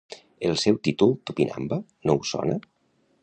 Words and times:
El 0.47 0.55
seu 0.61 0.79
títol 0.87 1.13
“Tupinamba”, 1.29 1.79
no 2.09 2.19
us 2.23 2.35
sona? 2.37 2.59